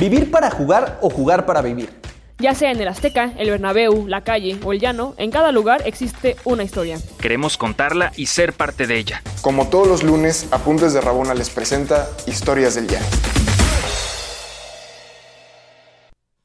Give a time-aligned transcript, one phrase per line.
[0.00, 1.88] Vivir para jugar o jugar para vivir.
[2.38, 5.82] Ya sea en el Azteca, el Bernabéu, la calle o el llano, en cada lugar
[5.86, 6.98] existe una historia.
[7.20, 9.22] Queremos contarla y ser parte de ella.
[9.40, 13.06] Como todos los lunes, Apuntes de Rabona les presenta Historias del Llano.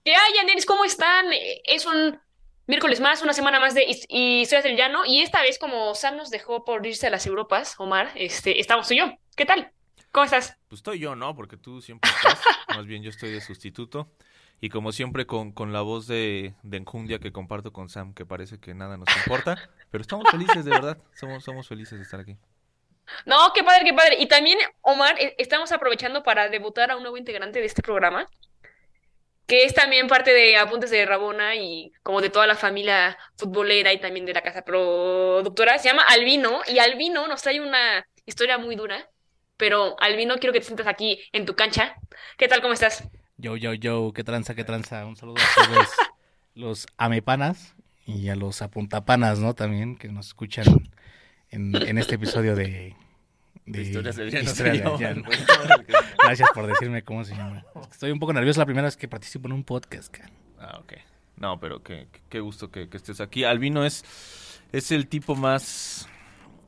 [0.05, 0.67] ¿Qué hay, Yaneris?
[0.67, 1.25] ¿Cómo están?
[1.65, 2.19] Es un
[2.67, 5.07] miércoles más, una semana más de Historias del Llano.
[5.07, 8.87] Y esta vez, como Sam nos dejó por irse a las Europas, Omar, este, estamos
[8.87, 9.05] tú y yo.
[9.35, 9.71] ¿Qué tal?
[10.11, 10.57] ¿Cómo estás?
[10.67, 11.35] Pues estoy yo, ¿no?
[11.35, 12.41] Porque tú siempre estás.
[12.75, 14.09] Más bien yo estoy de sustituto.
[14.61, 18.25] Y como siempre con, con la voz de, de, enjundia que comparto con Sam, que
[18.25, 19.57] parece que nada nos importa.
[19.91, 20.97] Pero estamos felices, de verdad.
[21.13, 22.37] Somos, somos felices de estar aquí.
[23.25, 24.17] No, qué padre, qué padre.
[24.19, 28.27] Y también, Omar, e, estamos aprovechando para debutar a un nuevo integrante de este programa,
[29.47, 33.93] que es también parte de Apuntes de Rabona y como de toda la familia futbolera
[33.93, 35.77] y también de la casa productora.
[35.79, 39.09] Se llama Albino y Albino nos trae una historia muy dura
[39.59, 41.95] pero Albino, quiero que te sientas aquí en tu cancha.
[42.37, 42.61] ¿Qué tal?
[42.61, 43.03] ¿Cómo estás?
[43.37, 45.05] Yo, yo, yo, qué tranza, qué tranza.
[45.05, 45.87] Un saludo a todos
[46.55, 47.75] los amepanas
[48.05, 49.53] y a los apuntapanas, ¿no?
[49.53, 50.65] También que nos escuchan
[51.51, 52.95] en, en este episodio de,
[53.65, 55.25] de, historias del llano.
[56.23, 57.65] Gracias por decirme cómo se llama.
[57.91, 60.15] Estoy un poco nervioso la primera vez que participo en un podcast.
[60.57, 60.93] Ah, ok.
[61.35, 63.43] No, pero qué, qué gusto que, que, estés aquí.
[63.43, 64.05] Albino es,
[64.71, 66.07] es el tipo más,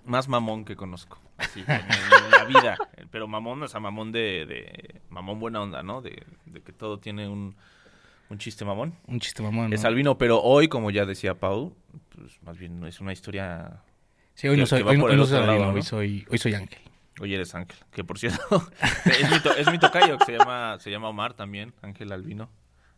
[0.04, 2.78] más mamón que conozco así, en, la vida.
[3.12, 6.02] Pero mamón, o sea, mamón de, de mamón buena onda, ¿no?
[6.02, 7.56] De, de que todo tiene un,
[8.30, 8.96] un chiste mamón.
[9.08, 9.70] Un chiste mamón.
[9.70, 9.76] ¿no?
[9.76, 11.76] Es Albino, pero hoy, como ya decía Pau,
[12.16, 13.82] pues más bien es una historia.
[14.34, 15.74] Sí, hoy no soy, hoy, hoy no soy Albino, ¿no?
[15.74, 16.80] hoy soy, hoy soy Ángel.
[17.20, 18.42] Hoy eres Ángel, que por cierto,
[19.06, 22.50] es, mi to, es mi tocayo, que se llama, se llama Omar también, Ángel Albino.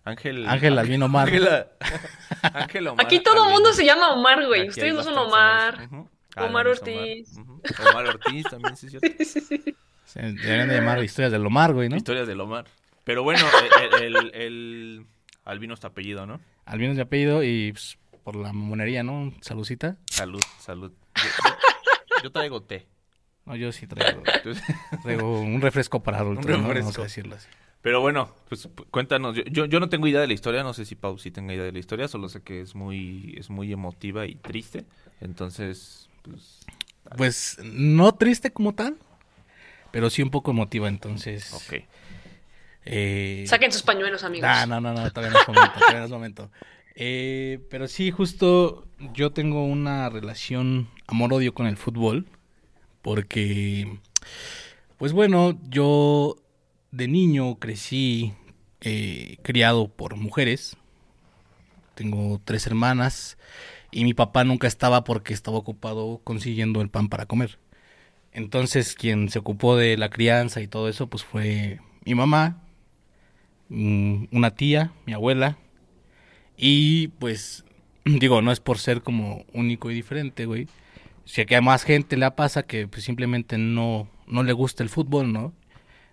[0.06, 1.28] Ángel, Ángel Albino Omar.
[1.28, 1.48] Ángel,
[2.54, 3.06] Ángel Omar.
[3.06, 4.68] Aquí todo el mundo se llama Omar, güey.
[4.68, 5.88] Ustedes no son Omar.
[5.90, 6.08] Uh -huh.
[6.38, 7.38] Omar Ortiz.
[7.38, 7.48] Omar.
[7.48, 7.90] Uh -huh.
[7.92, 9.08] Omar Ortiz también, sí, es cierto.
[9.24, 9.76] Sí, sí, sí.
[10.06, 11.96] Se deberían de llamar historias del Omar, güey, ¿no?
[11.96, 12.66] Historias del Omar.
[13.04, 13.40] Pero bueno,
[14.02, 15.06] el, el, el,
[15.46, 16.40] Albino es tu apellido, ¿no?
[16.66, 19.34] Albino es mi apellido y pues, por la monería, ¿no?
[19.42, 19.98] Saludcita.
[20.06, 20.92] Salud, salud.
[21.16, 22.88] Yo, yo, yo traigo té.
[23.46, 24.24] No, yo sí traigo,
[25.04, 26.74] traigo un refresco para adultos, un refresco.
[26.74, 26.84] ¿no?
[26.84, 27.48] Vamos a decirlo así.
[27.82, 29.36] Pero bueno, pues cuéntanos.
[29.36, 31.54] Yo, yo, yo, no tengo idea de la historia, no sé si Pau sí tenga
[31.54, 34.86] idea de la historia, solo sé que es muy, es muy emotiva y triste.
[35.20, 36.66] Entonces, pues.
[37.18, 38.98] Pues no triste como tal,
[39.92, 41.54] pero sí un poco emotiva, entonces.
[41.54, 41.84] Ok.
[42.86, 43.46] Eh...
[43.48, 44.50] Saquen sus pañuelos, amigos.
[44.52, 46.52] Ah, no, no, no, todavía no es momento, todavía no es momento.
[46.96, 52.26] Eh, pero sí, justo yo tengo una relación amor-odio con el fútbol,
[53.02, 54.00] porque,
[54.98, 56.38] pues bueno, yo
[56.92, 58.34] de niño crecí
[58.82, 60.78] eh, criado por mujeres.
[61.96, 63.38] Tengo tres hermanas
[63.94, 67.60] y mi papá nunca estaba porque estaba ocupado consiguiendo el pan para comer.
[68.32, 72.64] Entonces quien se ocupó de la crianza y todo eso pues fue mi mamá,
[73.70, 75.58] mm, una tía, mi abuela
[76.58, 77.66] y pues
[78.06, 80.68] digo, no es por ser como único y diferente, güey.
[81.26, 84.90] Si que a más gente le pasa que pues, simplemente no, no le gusta el
[84.90, 85.54] fútbol, ¿no?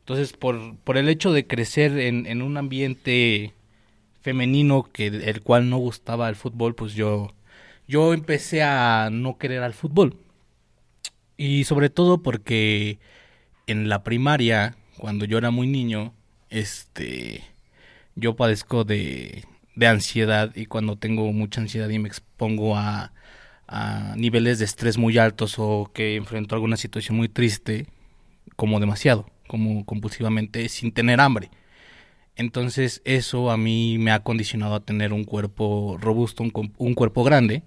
[0.01, 3.55] Entonces, por, por el hecho de crecer en, en un ambiente
[4.21, 7.33] femenino que el cual no gustaba el fútbol, pues yo,
[7.91, 10.17] yo empecé a no querer al fútbol.
[11.37, 12.99] Y sobre todo porque
[13.67, 16.15] en la primaria, cuando yo era muy niño,
[16.51, 17.43] este,
[18.15, 23.12] yo padezco de, de ansiedad y cuando tengo mucha ansiedad y me expongo a,
[23.67, 27.87] a niveles de estrés muy altos o que enfrento alguna situación muy triste,
[28.57, 31.51] como demasiado como compulsivamente sin tener hambre.
[32.37, 37.25] Entonces eso a mí me ha condicionado a tener un cuerpo robusto, un, un, cuerpo
[37.25, 37.65] grande.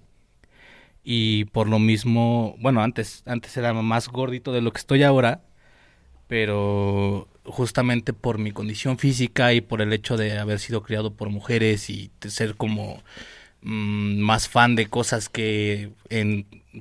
[1.04, 5.42] Y por lo mismo, bueno, antes, antes era más gordito de lo que estoy ahora,
[6.28, 11.28] pero justamente por mi condición física y por el hecho de haber sido criado por
[11.28, 13.02] mujeres y ser como
[13.62, 15.90] mmm, más fan de cosas que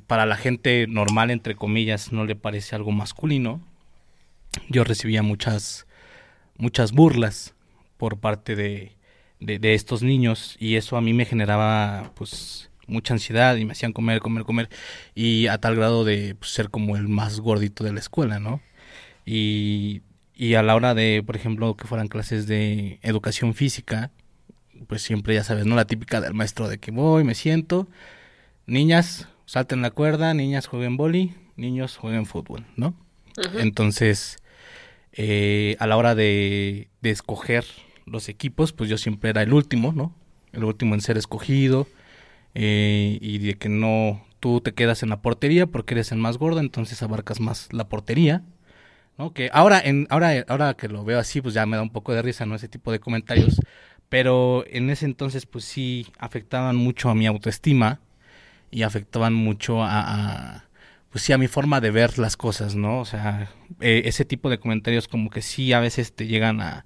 [0.08, 3.62] para la gente normal, entre comillas, no le parece algo masculino,
[4.70, 5.86] yo recibía muchas,
[6.58, 7.56] muchas burlas
[7.98, 8.94] por parte de,
[9.40, 13.74] de, de, estos niños y eso a mí me generaba pues mucha ansiedad y me
[13.74, 14.70] hacían comer, comer, comer
[15.16, 18.62] y a tal grado de pues, ser como el más gordito de la escuela, ¿no?
[19.26, 20.02] Y,
[20.36, 24.12] y a la hora de, por ejemplo, que fueran clases de educación física,
[24.88, 25.76] pues siempre ya sabes, ¿no?
[25.76, 27.88] La típica del maestro de que voy, me siento,
[28.66, 32.96] niñas, salten la cuerda, niñas jueguen boli, niños jueguen fútbol, ¿no?
[33.38, 33.62] Uh -huh.
[33.62, 34.38] Entonces,
[35.14, 37.66] eh, a la hora de, de, escoger
[38.06, 40.14] los equipos, pues yo siempre era el último, ¿no?
[40.52, 41.88] El último en ser escogido
[42.56, 46.38] eh, y de que no tú te quedas en la portería porque eres el más
[46.38, 48.44] gordo, entonces abarcas más la portería,
[49.18, 49.34] ¿no?
[49.34, 52.14] Que ahora, en, ahora, ahora que lo veo así, pues ya me da un poco
[52.14, 52.56] de risa, ¿no?
[52.56, 53.60] Ese tipo de comentarios.
[54.10, 58.00] Pero en ese entonces, pues sí, afectaban mucho a mi autoestima
[58.70, 60.66] y afectaban mucho a,
[61.10, 63.00] pues sí, a mi forma de ver las cosas, ¿no?
[63.00, 66.86] O sea, eh, ese tipo de comentarios como que sí a veces te llegan a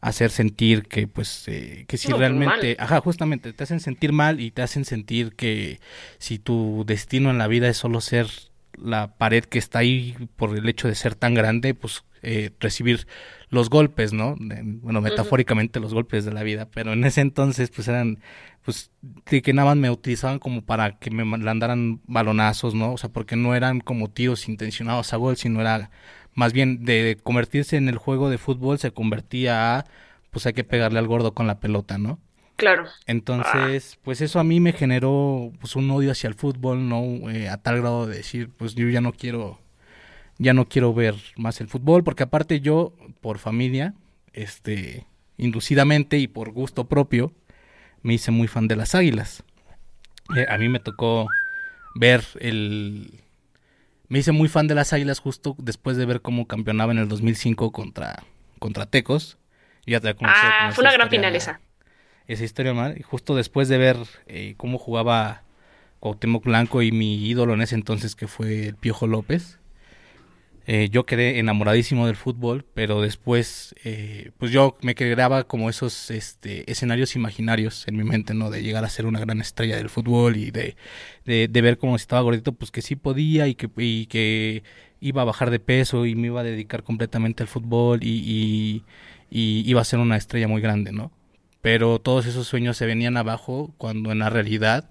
[0.00, 4.40] hacer sentir que, pues, eh, que si No, realmente, ajá, justamente, te hacen sentir mal
[4.40, 5.80] y te hacen sentir que
[6.18, 8.28] si tu destino en la vida es solo ser
[8.76, 13.06] la pared que está ahí por el hecho de ser tan grande, pues eh, recibir
[13.48, 14.36] los golpes, ¿no?
[14.38, 18.18] Bueno, metafóricamente los golpes de la vida, pero en ese entonces pues eran,
[18.64, 22.92] pues, de que nada más me utilizaban como para que me mandaran balonazos, ¿no?
[22.92, 25.90] O sea, porque no eran como tiros intencionados a gol, sino era
[26.36, 29.86] más bien de convertirse en el juego de fútbol se convertía a,
[30.30, 32.20] pues hay que pegarle al gordo con la pelota, ¿no?
[32.56, 32.86] Claro.
[33.06, 37.30] Entonces, pues eso a mí me generó pues un odio hacia el fútbol, ¿no?
[37.30, 39.58] Eh, a tal grado de decir, pues yo ya no quiero,
[40.38, 43.94] ya no quiero ver más el fútbol, porque aparte yo, por familia,
[44.32, 45.06] este,
[45.38, 47.32] inducidamente y por gusto propio,
[48.02, 49.42] me hice muy fan de las águilas.
[50.36, 51.28] Eh, a mí me tocó
[51.94, 53.20] ver el...
[54.08, 57.08] Me hice muy fan de las águilas justo después de ver cómo campeonaba en el
[57.08, 58.22] 2005 contra,
[58.58, 59.38] contra Tecos.
[59.84, 61.60] Y ya te Ah, fue una gran final esa.
[62.26, 62.96] esa historia mal.
[62.98, 65.42] Y justo después de ver eh, cómo jugaba
[66.00, 69.58] Cuauhtémoc Blanco y mi ídolo en ese entonces que fue el Piojo López,
[70.68, 76.10] eh, yo quedé enamoradísimo del fútbol, pero después, eh, pues yo me creaba como esos
[76.10, 78.50] este, escenarios imaginarios en mi mente, ¿no?
[78.50, 80.76] De llegar a ser una gran estrella del fútbol y de,
[81.24, 84.64] de, de ver cómo estaba gordito, pues que sí podía y que, y que
[85.00, 88.84] iba a bajar de peso y me iba a dedicar completamente al fútbol y, y,
[89.30, 91.12] y iba a ser una estrella muy grande, ¿no?
[91.62, 94.90] Pero todos esos sueños se venían abajo cuando en la realidad,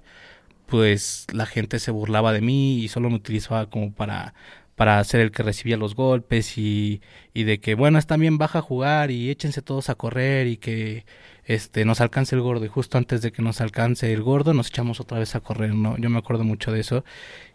[0.67, 4.33] pues la gente se burlaba de mí y solo me utilizaba como para
[4.75, 7.01] para ser el que recibía los golpes y,
[7.33, 10.57] y de que bueno está bien baja a jugar y échense todos a correr y
[10.57, 11.05] que
[11.45, 14.67] este nos alcance el gordo y justo antes de que nos alcance el gordo nos
[14.67, 17.05] echamos otra vez a correr no yo me acuerdo mucho de eso.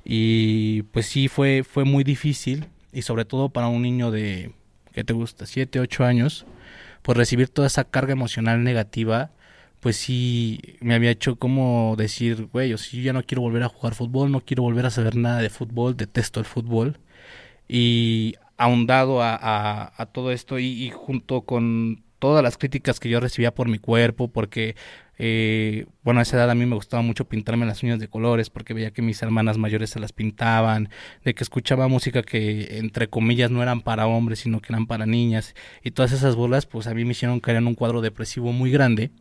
[0.05, 4.53] Y pues sí fue fue muy difícil y sobre todo para un niño de
[4.93, 6.47] que te gusta siete ocho años
[7.03, 9.31] pues recibir toda esa carga emocional negativa
[9.81, 13.63] pues sí me había hecho como decir, güey, o sea, yo ya no quiero volver
[13.63, 16.99] a jugar fútbol, no quiero volver a saber nada de fútbol, detesto el fútbol.
[17.73, 23.21] Y ahondado a, a, todo esto y, y junto con todas las críticas que yo
[23.21, 24.75] recibía por mi cuerpo, porque,
[25.19, 28.51] eh, bueno, a esa edad a mí me gustaba mucho pintarme las uñas de colores,
[28.51, 30.91] porque veía que mis hermanas mayores se las pintaban,
[31.25, 35.07] de que escuchaba música que, entre comillas, no eran para hombres, sino que eran para
[35.07, 38.53] niñas, y todas esas burlas, pues a mí me hicieron caer en un cuadro depresivo
[38.53, 39.13] muy grande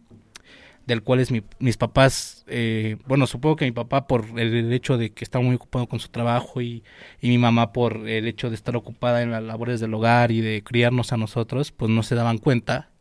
[0.90, 4.74] del cual es mi, mis papás, eh, bueno, supongo que mi papá por el, el
[4.74, 6.84] hecho de que estaba muy ocupado con su trabajo y,
[7.22, 10.42] y mi mamá por el hecho de estar ocupada en las labores del hogar y
[10.42, 12.92] de criarnos a nosotros, pues no se daban cuenta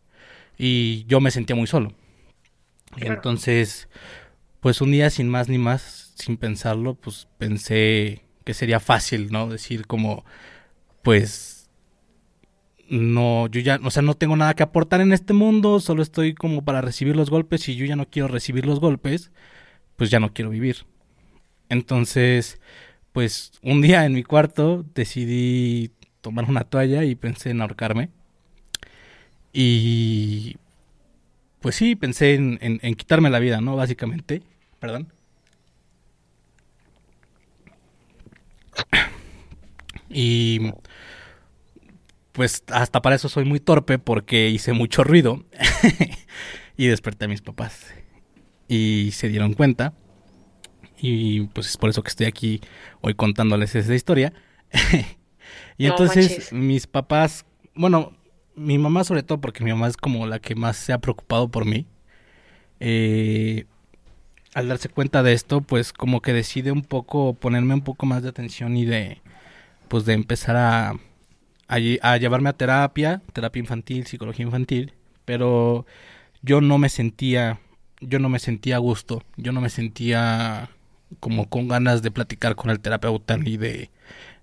[0.59, 1.93] y yo me sentía muy solo.
[2.97, 3.15] Y Claro.
[3.15, 3.89] entonces,
[4.61, 9.49] pues un día sin más ni más, sin pensarlo, pues pensé que sería fácil, ¿no?
[9.49, 10.25] Decir como,
[11.03, 11.58] pues
[12.89, 16.35] no, yo ya, o sea, no tengo nada que aportar en este mundo, solo estoy
[16.35, 19.31] como para recibir los golpes y yo ya no quiero recibir los golpes,
[19.97, 20.87] pues ya no quiero vivir.
[21.69, 22.61] Entonces,
[23.13, 25.91] pues un día en mi cuarto decidí
[26.21, 28.11] tomar una toalla y pensé en ahorcarme.
[29.53, 30.57] Y
[31.61, 33.77] pues sí, pensé en, en, en quitarme la vida, ¿no?
[33.77, 34.43] Básicamente.
[34.81, 35.13] Perdón.
[40.11, 40.73] Y
[42.39, 45.45] pues hasta para eso soy muy torpe porque hice mucho ruido
[46.77, 47.85] y desperté a mis papás.
[48.69, 49.93] Y se dieron cuenta.
[51.01, 52.61] Y pues es por eso que estoy aquí
[53.01, 54.33] hoy contándoles esa historia.
[55.79, 56.53] Y No entonces manches.
[56.53, 58.13] mis papás bueno
[58.55, 61.49] mi mamá sobre todo porque mi mamá es como la que más se ha preocupado
[61.49, 61.87] por mí
[62.81, 63.65] eh,
[64.55, 68.23] al darse cuenta de esto pues como que decide un poco ponerme un poco más
[68.23, 69.23] de atención y de
[69.89, 70.95] pues de empezar a
[71.69, 74.95] a, lle- a llevarme a terapia, terapia infantil, psicología infantil,
[75.25, 75.87] pero
[76.43, 77.61] yo no me sentía,
[78.01, 80.71] yo no me sentía a gusto, yo no me sentía
[81.21, 83.91] como con ganas de platicar con el terapeuta ni de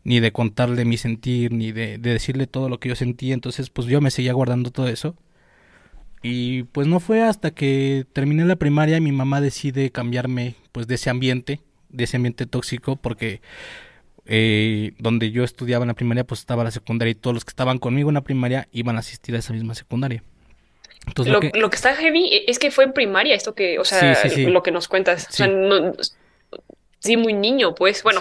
[0.03, 3.69] ni de contarle mi sentir ni de, de decirle todo lo que yo sentía, entonces
[3.71, 5.15] pues yo me seguía guardando todo eso.
[6.21, 10.87] Y pues no fue hasta que terminé la primaria y mi mamá decide cambiarme pues
[10.87, 13.41] de ese ambiente, de ese ambiente tóxico porque
[14.25, 17.49] eh, donde yo estudiaba en la primaria, pues estaba la secundaria y todos los que
[17.51, 20.23] estaban conmigo en la primaria iban a asistir a esa misma secundaria.
[21.07, 23.53] Entonces, Lo, lo que- lo que está heavy e, es que fue en primaria esto
[23.53, 24.45] que, o sea, Sí, sí, sí.
[24.47, 25.27] lo que nos cuentas.
[25.29, 25.53] O sea, Sí.
[25.55, 25.93] no-
[26.99, 28.01] sí, muy niño, pues.
[28.01, 28.19] Bueno.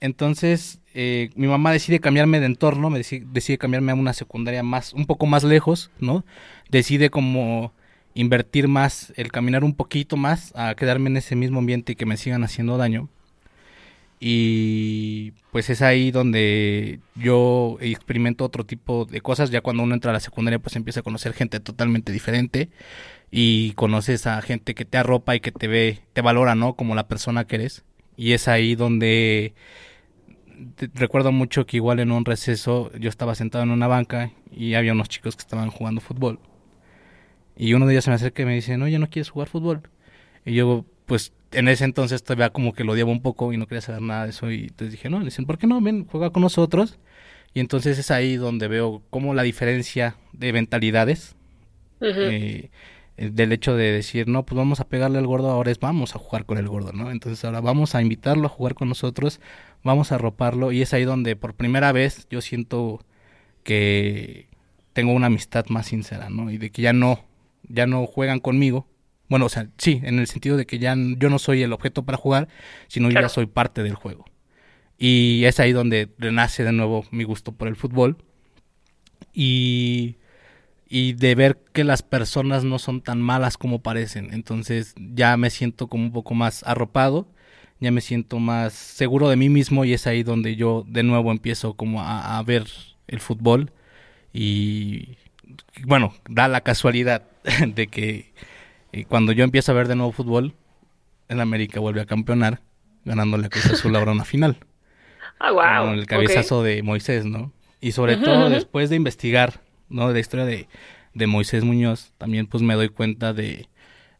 [0.00, 4.62] Entonces, eh, mi mamá decide cambiarme de entorno, me decide, decide cambiarme a una secundaria
[4.62, 6.24] más, un poco más lejos, ¿no?
[6.70, 7.72] Decide como
[8.14, 12.06] invertir más, el caminar un poquito más, a quedarme en ese mismo ambiente y que
[12.06, 13.08] me sigan haciendo daño.
[14.22, 19.50] Y pues es ahí donde yo experimento otro tipo de cosas.
[19.50, 22.68] Ya cuando uno entra a la secundaria, pues empieza a conocer gente totalmente diferente.
[23.30, 26.74] Y conoces a gente que te arropa y que te ve, te valora, ¿no?
[26.74, 27.84] Como la persona que eres.
[28.16, 29.54] Y es ahí donde
[30.94, 34.92] recuerdo mucho que igual en un receso yo estaba sentado en una banca y había
[34.92, 36.38] unos chicos que estaban jugando fútbol.
[37.56, 39.48] Y uno de ellos se me acerca y me dice, no, ya no quieres jugar
[39.48, 39.82] fútbol.
[40.44, 43.66] Y yo, pues, en ese entonces todavía como que lo odiaba un poco y no
[43.66, 44.50] quería saber nada de eso.
[44.50, 45.80] Y entonces dije, no, dicen, ¿por qué no?
[45.80, 46.98] Ven, juega con nosotros.
[47.54, 51.36] Y entonces es ahí donde veo como la diferencia de mentalidades.
[52.00, 52.70] Eh,
[53.20, 56.16] eh, del hecho de decir, no, pues vamos a pegarle al gordo, ahora es vamos
[56.16, 57.10] a jugar con el gordo, ¿no?
[57.10, 59.40] Entonces ahora vamos a invitarlo a jugar con nosotros,
[59.84, 63.04] vamos a arroparlo y es ahí donde por primera vez yo siento
[63.62, 64.48] que
[64.94, 66.50] tengo una amistad más sincera, ¿no?
[66.50, 67.22] Y de que ya no,
[67.68, 68.86] ya no juegan conmigo.
[69.30, 72.04] Bueno, o sea, sí, en el sentido de que ya yo no soy el objeto
[72.04, 72.48] para jugar,
[72.88, 74.24] sino yo ya soy parte del juego.
[74.98, 78.16] Y es ahí donde renace de nuevo mi gusto por el fútbol.
[79.32, 80.16] Y,
[80.88, 84.34] y de ver que las personas no son tan malas como parecen.
[84.34, 87.28] Entonces ya me siento como un poco más arropado,
[87.78, 91.30] ya me siento más seguro de mí mismo y es ahí donde yo de nuevo
[91.30, 92.66] empiezo como a, a ver
[93.06, 93.72] el fútbol.
[94.32, 95.16] Y
[95.84, 97.22] bueno, da la casualidad
[97.66, 98.32] de que
[98.92, 100.54] eh, cuando yo empiezo a ver de nuevo fútbol,
[101.28, 102.60] el América vuelve a campeonar,
[103.04, 104.58] ganándole a Cruz Azul ahora una final.
[105.38, 105.88] Ah, wow.
[105.88, 107.52] Con el cabezazo de Moisés, ¿no?
[107.80, 110.08] Y sobre todo después de investigar, ¿no?
[110.08, 110.68] De la historia de,
[111.14, 113.68] de Moisés Muñoz, también pues me doy cuenta de,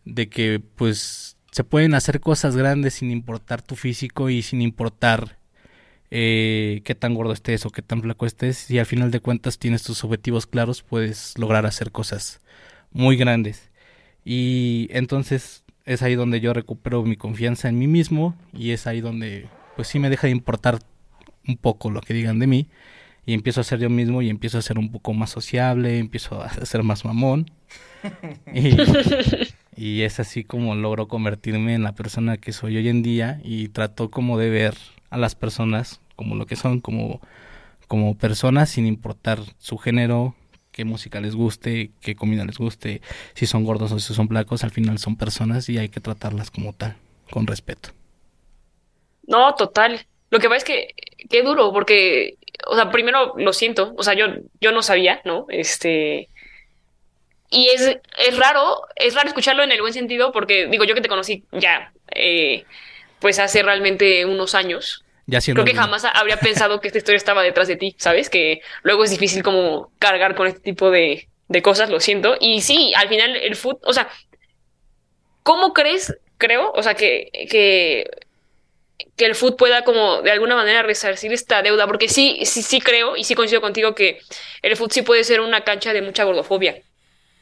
[0.04, 5.38] de que pues se pueden hacer cosas grandes sin importar tu físico y sin importar
[6.10, 8.56] eh, qué tan gordo estés o qué tan flaco estés.
[8.56, 12.40] Si al final de cuentas tienes tus objetivos claros, puedes lograr hacer cosas
[12.92, 13.69] muy grandes.
[14.24, 19.00] Y entonces es ahí donde yo recupero mi confianza en mí mismo y es ahí
[19.00, 20.78] donde pues sí me deja de importar
[21.48, 22.68] un poco lo que digan de mí
[23.26, 26.42] y empiezo a ser yo mismo y empiezo a ser un poco más sociable, empiezo
[26.42, 27.50] a ser más mamón.
[28.52, 28.76] Y,
[29.76, 33.68] y es así como logro convertirme en la persona que soy hoy en día y
[33.68, 34.74] trato como de ver
[35.10, 37.20] a las personas como lo que son, como,
[37.88, 40.34] como personas sin importar su género,
[40.72, 43.02] qué música les guste, qué comida les guste,
[43.34, 46.50] si son gordos o si son flacos, al final son personas y hay que tratarlas
[46.50, 46.96] como tal,
[47.30, 47.90] con respeto.
[49.26, 50.06] No, total.
[50.30, 50.94] Lo que pasa es que
[51.28, 52.36] qué duro, porque,
[52.66, 54.26] o sea, primero lo siento, o sea, yo,
[54.60, 55.46] yo no sabía, ¿no?
[55.48, 56.28] Este,
[57.50, 61.00] y es, es raro, es raro escucharlo en el buen sentido, porque digo, yo que
[61.00, 62.64] te conocí ya, eh,
[63.18, 67.16] pues hace realmente unos años, Ya siendo creo que jamás habría pensado que esta historia
[67.16, 68.28] estaba detrás de ti, ¿sabes?
[68.28, 72.36] Que luego es difícil como cargar con este tipo de, de cosas, lo siento.
[72.40, 74.08] Y sí, al final el fútbol, o sea,
[75.44, 78.10] ¿cómo crees, creo, o sea, que, que,
[79.16, 81.86] que el fútbol pueda como de alguna manera resarcir esta deuda?
[81.86, 84.18] Porque sí, sí, sí creo y sí coincido contigo que
[84.62, 86.82] el fútbol sí puede ser una cancha de mucha gordofobia.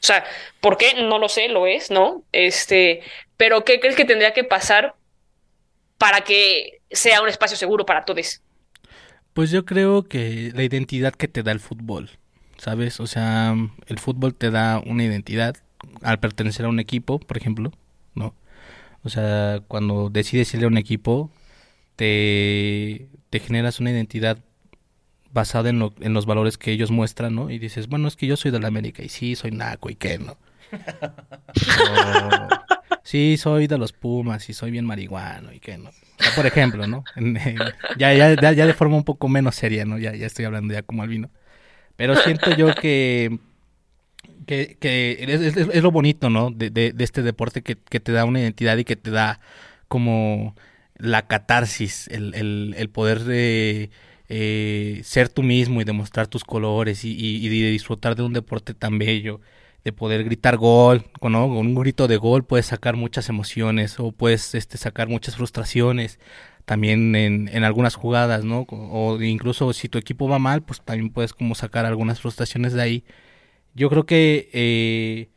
[0.01, 0.23] O sea,
[0.61, 0.93] ¿por qué?
[0.93, 2.23] No lo sé, lo es, ¿no?
[2.31, 3.01] Este,
[3.35, 4.93] pero ¿qué crees que tendría que pasar
[5.97, 8.41] para que sea un espacio seguro para todos?
[9.33, 12.09] Pues yo creo que la identidad que te da el fútbol,
[12.57, 12.99] ¿sabes?
[12.99, 13.55] O sea,
[13.87, 15.55] el fútbol te da una identidad
[16.01, 17.71] al pertenecer a un equipo, por ejemplo,
[18.15, 18.33] ¿no?
[19.03, 21.31] O sea, cuando decides irle a un equipo,
[21.97, 24.39] te, te generas una identidad
[25.33, 27.49] basada en, lo- en los valores que ellos muestran, ¿no?
[27.51, 29.95] Y dices, bueno, es que yo soy de la América y sí, soy naco y
[29.95, 30.37] qué, ¿no?
[31.75, 32.58] O,
[33.09, 35.89] sí, soy de los Pumas y soy bien marihuano y qué, ¿no?
[36.35, 37.03] Por ejemplo, ¿no?
[37.97, 39.97] Ya, ya, ya, de forma un poco menos seria, ¿no?
[39.97, 41.31] Ya, ya estoy hablando ya como albino.
[41.95, 43.39] Pero siento yo que,
[44.45, 46.51] que, que es, lo bonito, ¿no?
[46.51, 49.39] De, de, este deporte que, que te da una identidad y que te da
[49.87, 50.55] como
[50.95, 53.89] la catarsis, el, el, el poder de
[54.27, 58.75] eh, ser tú mismo y demostrar tus colores y, y, y disfrutar de un deporte
[58.75, 59.41] tan bello,
[59.83, 61.47] de poder gritar gol, ¿no?
[61.47, 66.19] Con un grito de gol puedes sacar muchas emociones o puedes este, sacar muchas frustraciones
[66.65, 68.65] también en, en algunas jugadas, ¿no?
[68.69, 72.81] O incluso si tu equipo va mal, pues también puedes como sacar algunas frustraciones de
[72.81, 73.03] ahí.
[73.73, 75.29] Yo creo que, eh,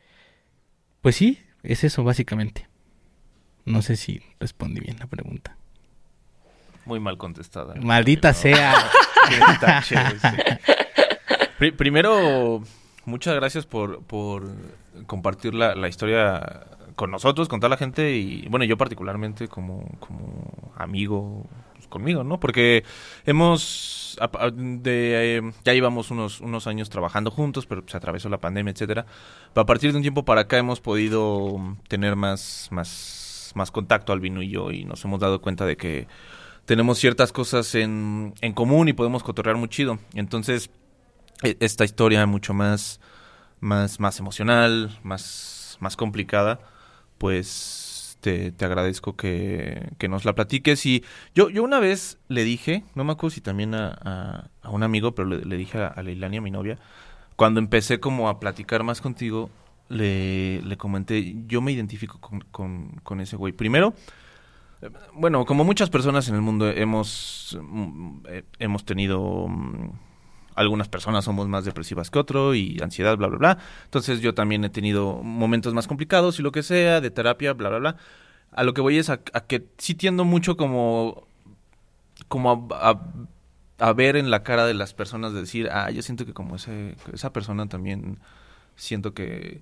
[1.01, 2.69] pues sí, es eso básicamente.
[3.65, 5.57] No sé si respondí bien la pregunta.
[6.85, 7.75] Muy mal contestada.
[7.77, 8.35] Maldita No.
[8.35, 8.75] sea.
[11.77, 12.63] Primero,
[13.05, 14.45] muchas gracias por, por
[15.07, 16.67] compartir la, la historia
[16.97, 22.23] con nosotros, con toda la gente y, bueno, yo particularmente como, como amigo, pues, conmigo,
[22.23, 22.39] ¿no?
[22.39, 22.85] Porque
[23.25, 28.29] hemos, a- a- de, eh, ya llevamos unos, unos años trabajando juntos, pero se atravesó
[28.29, 29.07] la pandemia, etcétera.
[29.55, 34.13] Pero a partir de un tiempo para acá hemos podido tener más, más, más contacto,
[34.13, 36.07] Albino y yo, y nos hemos dado cuenta de que
[36.67, 39.99] tenemos ciertas cosas en, en común y podemos cotorrear muy chido.
[40.15, 40.71] Entonces,
[41.61, 43.01] esta historia mucho más,
[43.61, 46.61] más, más emocional, más, más complicada,
[47.19, 50.85] pues te, te agradezco que, que nos la platiques.
[50.87, 54.83] Y yo, yo una vez le dije, no me acuerdo si también a, a- un
[54.83, 56.03] amigo, pero le, dije a, a
[56.43, 56.79] mi novia,
[57.37, 59.51] cuando empecé como a platicar más contigo,
[59.89, 63.53] le, le comenté, yo me identifico con, con, con ese güey.
[63.53, 63.95] Primero,
[65.15, 69.47] bueno, como muchas personas en el mundo hemos, mm, eh, hemos tenido...
[70.55, 73.59] algunas personas somos más depresivas que otro y ansiedad, bla, bla, bla.
[73.85, 77.69] Entonces yo también he tenido momentos más complicados y lo que sea, de terapia, bla,
[77.71, 77.97] bla, bla.
[78.53, 81.27] A lo que voy es a, a que sí tiendo mucho como,
[82.29, 83.01] como a, a-
[83.79, 86.55] a ver en la cara de las personas de decir, ah, yo siento que como
[86.57, 88.19] ese, esa persona también
[88.77, 89.61] siento que,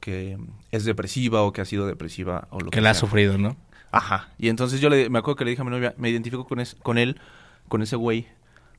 [0.00, 0.38] que
[0.70, 3.56] es depresiva o que ha sido depresiva o lo que, Que la ha sufrido, ¿no?
[3.90, 4.28] Ajá.
[4.38, 6.60] Y entonces yo le, me acuerdo que le dije a mi novia, me identifico con,
[6.60, 7.20] es- con él,
[7.68, 8.26] con ese güey,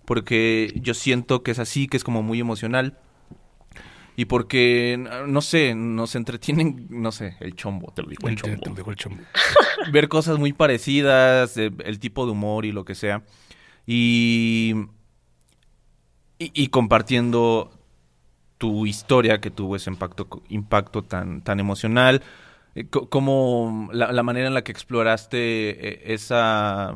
[0.09, 2.97] porque yo siento que es así, que es como muy emocional.
[4.15, 4.97] Y porque,
[5.27, 8.59] no sé, nos entretienen, no sé, el chombo, te lo digo, el chombo.
[8.63, 9.21] te dejo el chombo.
[9.93, 13.21] Ver cosas muy parecidas, de- el tipo de humor y lo que sea.
[13.85, 14.73] Y,
[16.39, 17.71] y, y compartiendo
[18.57, 22.23] tu historia que tuvo ese impacto, impacto tan, tan emocional,
[22.75, 25.37] eh, co- como la, la manera en la que exploraste
[26.09, 26.93] eh, esa,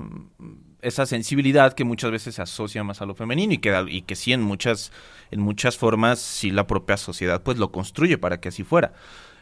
[0.83, 4.15] esa sensibilidad que muchas veces se asocia más a lo femenino y que, y que
[4.15, 4.91] sí en muchas,
[5.31, 8.93] en muchas formas sí la propia sociedad pues lo construye para que así fuera.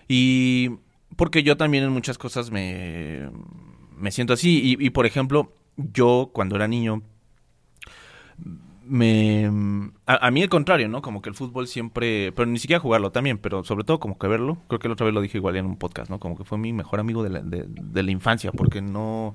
[0.07, 0.71] Y
[1.15, 3.29] porque yo también en muchas cosas me,
[3.97, 4.77] me siento así.
[4.79, 7.01] Y, y, por ejemplo, yo cuando era niño
[8.83, 9.49] me
[10.05, 11.01] a, mí el contrario, ¿no?
[11.01, 14.27] Como que el fútbol siempre, pero ni siquiera jugarlo también, pero sobre todo como que
[14.27, 14.57] verlo.
[14.67, 16.19] Creo que la otra vez lo dije igual en un podcast, ¿no?
[16.19, 19.33] Como que fue mi mejor amigo de la, de la infancia, porque no,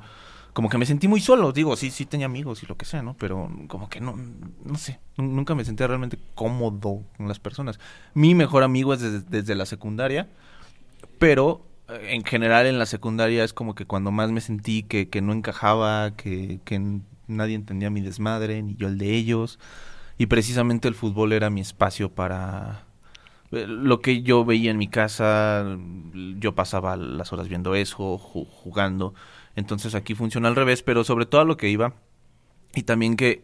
[0.56, 1.52] como que me sentí muy solo.
[1.52, 3.14] Digo, sí, sí tenía amigos y lo que sea, ¿no?
[3.18, 4.16] Pero como que no,
[4.64, 7.78] no sé, nun- nunca me sentía realmente cómodo con las personas.
[8.14, 10.28] Mi mejor amigo es desde, desde la secundaria,
[11.18, 15.08] pero eh, en general en la secundaria es como que cuando más me sentí que,
[15.08, 19.58] que no encajaba, que, que nadie entendía mi desmadre, ni yo el de ellos.
[20.18, 22.84] Y precisamente el fútbol era mi espacio para
[23.52, 25.64] eh, lo que yo veía en mi casa,
[26.38, 29.14] yo pasaba las horas viendo eso, ju- jugando.
[29.56, 31.94] Entonces aquí funciona al revés, pero sobre todo a lo que iba.
[32.74, 33.42] Y también que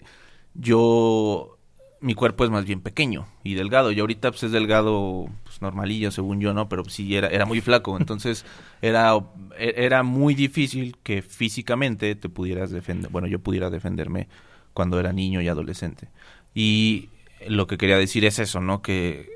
[0.55, 1.59] yo,
[2.01, 3.91] mi cuerpo es más bien pequeño y delgado.
[3.91, 6.69] Y ahorita pues es delgado, pues normalillo según yo, ¿no?
[6.69, 7.97] Pero sí era, era muy flaco.
[7.99, 8.45] Entonces
[8.83, 9.19] era,
[9.59, 13.11] era muy difícil que físicamente te pudieras defender.
[13.11, 14.29] Bueno, yo pudiera defenderme
[14.75, 16.09] cuando era niño y adolescente.
[16.55, 17.09] Y
[17.49, 18.83] lo que quería decir es eso, ¿no?
[18.83, 19.31] Que,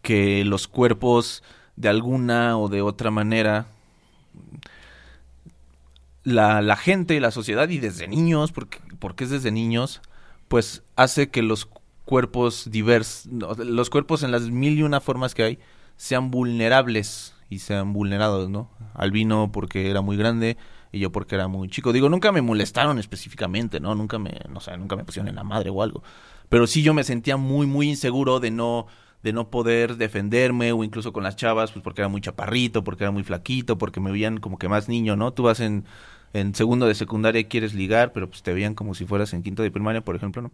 [0.00, 1.42] que los cuerpos
[1.76, 3.66] de alguna o de otra manera
[6.24, 10.00] la, la gente, la sociedad y desde niños, porque, porque es desde niños,
[10.48, 11.68] pues hace que los
[12.04, 15.58] cuerpos diversos, los cuerpos en las mil y una formas que hay,
[15.96, 18.70] sean vulnerables y sean vulnerados, ¿no?
[18.94, 20.56] Albino porque era muy grande
[20.90, 21.92] y yo porque era muy chico.
[21.92, 23.94] Digo, nunca me molestaron específicamente, ¿no?
[23.94, 26.02] Nunca me, no sé, nunca me pusieron en la madre o algo.
[26.48, 28.86] Pero sí yo me sentía muy, muy inseguro de no,
[29.22, 33.04] de no poder defenderme o incluso con las chavas, pues porque era muy chaparrito, porque
[33.04, 35.32] era muy flaquito, porque me veían como que más niño, ¿no?
[35.32, 35.84] Tú vas en,
[36.32, 39.42] en segundo de secundaria y quieres ligar, pero pues te veían como si fueras en
[39.42, 40.50] quinto de primaria, por ejemplo, ¿no?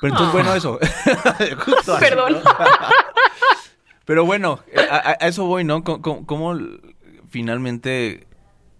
[0.00, 0.78] Pero entonces, bueno, eso.
[1.64, 2.32] Justo así, Perdón.
[2.32, 2.40] ¿no?
[4.04, 4.58] Pero bueno,
[4.90, 5.84] a, a- eso voy, ¿no?
[5.84, 6.80] ¿Cómo, l-
[7.28, 8.26] finalmente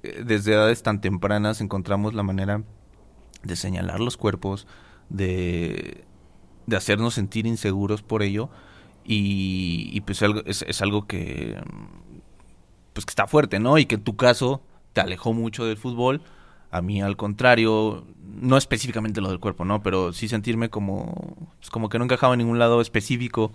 [0.03, 2.63] eh, desde edades tan tempranas encontramos la manera
[3.43, 4.67] de señalar los cuerpos,
[5.09, 6.05] de,
[6.67, 8.51] de hacernos sentir inseguros por ello?
[9.13, 11.61] Y, y pues es, es algo que
[12.93, 13.77] pues que está fuerte, ¿no?
[13.77, 16.23] Y que en tu caso te alejó mucho del fútbol.
[16.71, 19.83] A mí al contrario, no específicamente lo del cuerpo, ¿no?
[19.83, 23.51] Pero sí sentirme como, pues, como que no encajaba en ningún lado específico.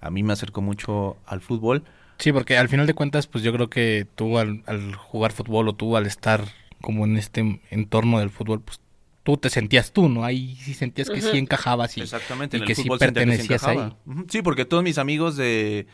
[0.00, 1.84] A mí me acercó mucho al fútbol.
[2.18, 5.68] Sí, porque al final de cuentas, pues yo creo que tú al, al jugar fútbol
[5.68, 6.44] o tú al estar
[6.80, 8.80] como en este entorno del fútbol, pues
[9.28, 10.24] tú te sentías tú, ¿no?
[10.24, 11.28] Ahí sí sentías que Ujú.
[11.32, 13.98] sí encajabas y, Exactamente, y en que el sí fútbol que sí pertenecías encajaba.
[14.06, 14.24] ahí.
[14.30, 15.86] Sí, porque todos mis amigos de,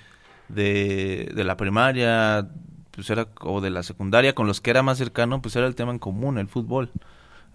[0.48, 2.48] de, de la primaria,
[2.92, 5.74] pues era, o de la secundaria, con los que era más cercano, pues era el
[5.74, 6.90] tema en común, el fútbol.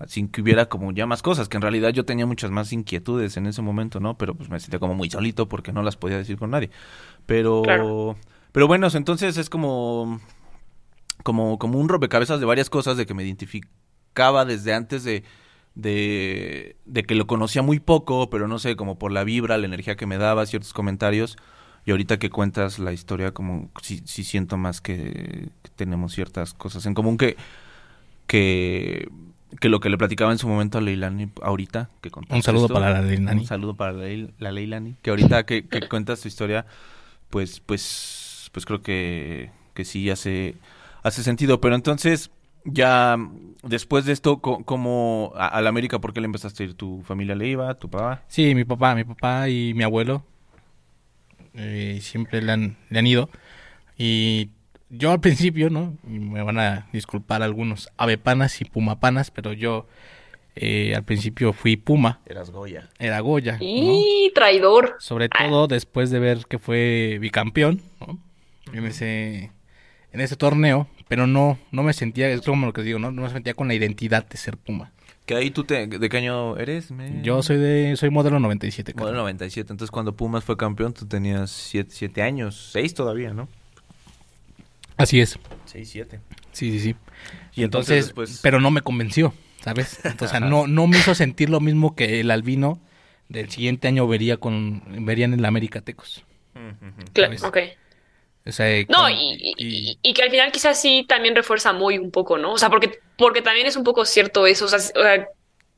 [0.07, 3.37] Sin que hubiera como ya más cosas, que en realidad yo tenía muchas más inquietudes
[3.37, 4.17] en ese momento, ¿no?
[4.17, 6.71] Pero pues me sentía como muy solito porque no las podía decir con nadie.
[7.25, 8.17] Pero, Claro.
[8.51, 10.19] pero bueno, entonces es como,
[11.23, 15.23] como, como un rompecabezas de varias cosas de que me identificaba desde antes de,
[15.81, 19.65] de, de que lo conocía muy poco, pero no sé, como por la vibra, la
[19.65, 21.37] energía que me daba, ciertos comentarios.
[21.85, 26.53] Y ahorita que cuentas la historia, como sí, sí siento más que, que tenemos ciertas
[26.53, 27.37] cosas en común que,
[28.27, 29.09] que,
[29.59, 31.89] que lo que le platicaba en su momento a Leilani ahorita.
[32.01, 32.73] Que contaste Un saludo esto.
[32.75, 33.41] para la Leilani.
[33.41, 34.95] Un saludo para la, la Leilani.
[35.01, 36.65] Que ahorita que, que cuentas tu historia,
[37.29, 40.55] pues, pues, pues creo que, que sí hace,
[41.01, 41.59] hace sentido.
[41.61, 42.29] Pero entonces,
[42.65, 43.17] ya
[43.63, 46.73] después de esto, co- ¿cómo a, a la América, por qué le empezaste a ir?
[46.75, 47.73] ¿Tu familia le iba?
[47.75, 48.23] ¿Tu papá?
[48.27, 50.23] Sí, mi papá, mi papá y mi abuelo
[51.53, 53.29] eh, siempre le han, le han ido.
[53.97, 54.49] Y
[54.89, 55.93] yo al principio, ¿no?
[56.07, 59.87] Y me van a disculpar algunos avepanas y pumapanas, pero yo
[60.55, 62.89] eh, al principio fui puma, Eras Goya.
[62.99, 63.65] era Goya, ¿no?
[63.65, 64.95] Y traidor.
[64.99, 68.19] Sobre todo después de ver que fue bicampeón, ¿no?
[68.73, 69.51] En ese,
[70.11, 73.11] en ese torneo, pero no, no me sentía, es como lo que digo, ¿no?
[73.11, 74.91] No me sentía con la identidad de ser puma.
[75.25, 76.89] Que ahí tú te, ¿de qué año eres?
[76.91, 79.21] Me- Yo soy de, soy modelo 97, Modelo creo.
[79.23, 79.73] 97.
[79.73, 82.69] Entonces, cuando Pumas fue campeón, tú tenías 7 años.
[82.71, 83.47] 6 todavía, ¿no?
[84.97, 85.37] Así es.
[85.65, 86.19] 6, 7.
[86.51, 86.95] Sí, sí, sí.
[87.55, 89.99] Y entonces, después- pero no me convenció, ¿sabes?
[90.03, 92.79] Entonces, no, no me hizo sentir lo mismo que el albino
[93.29, 96.23] del siguiente año vería con, verían en la América Tecos.
[97.13, 97.43] Claro, ¿Sabes?
[97.43, 97.57] ok.
[98.45, 101.73] O sea, No, con- y, y- y- y que al final quizás sí también refuerza
[101.73, 102.53] muy un poco, ¿no?
[102.53, 104.65] O sea, porque, porque también es un poco cierto eso.
[104.65, 105.27] O sea, s- o sea,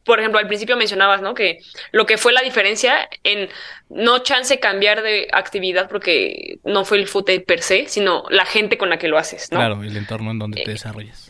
[0.04, 1.34] por ejemplo, al principio mencionabas, ¿no?
[1.34, 1.60] Que
[1.92, 3.50] lo que fue la diferencia en
[3.90, 8.78] no chance cambiar de actividad porque no fue el fútbol per se, sino la gente
[8.78, 9.58] con la que lo haces, ¿no?
[9.60, 11.28] claro, el entorno en donde te desarrollas.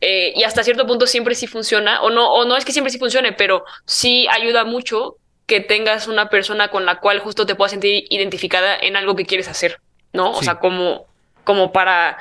[0.00, 2.90] Eh, y hasta cierto punto siempre sí funciona, o no, o no es que siempre
[2.90, 7.54] sí funcione, pero sí ayuda mucho que tengas una persona con la cual justo te
[7.54, 9.78] puedas sentir identificada en algo que quieres hacer,
[10.12, 10.30] ¿no?
[10.30, 11.06] O sea, como,
[11.44, 12.18] como para